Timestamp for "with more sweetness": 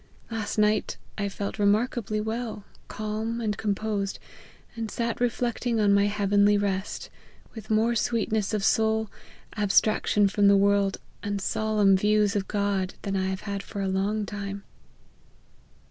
7.53-8.51